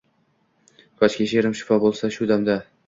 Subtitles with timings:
[1.03, 2.63] Koshki she’rim shifo bo’lsa shu damda